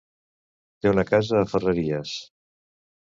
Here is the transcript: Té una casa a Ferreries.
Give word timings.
Té 0.85 0.89
una 0.93 1.03
casa 1.09 1.37
a 1.41 1.49
Ferreries. 1.51 2.15